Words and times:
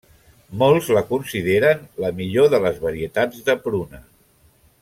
Molts 0.61 0.87
la 0.97 1.03
consideren 1.09 1.85
la 2.05 2.11
millor 2.23 2.51
de 2.57 2.63
les 2.67 2.83
varietats 2.89 3.47
de 3.51 3.61
pruna. 3.67 4.05